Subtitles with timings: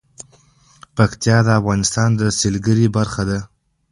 [0.95, 3.39] پکتیا د افغانستان د سیلګرۍ برخه ده.